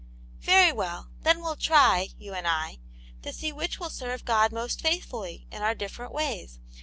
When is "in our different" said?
5.51-6.11